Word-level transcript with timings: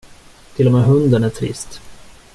Till 0.55 0.65
och 0.67 0.73
med 0.73 0.83
hunden 0.83 1.23
är 1.23 1.29
trist. 1.29 1.81